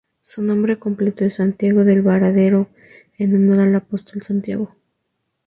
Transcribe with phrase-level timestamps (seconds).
[0.23, 2.67] Su nombre completo es Santiago del Baradero
[3.19, 4.73] en honor al Apóstol Santiago.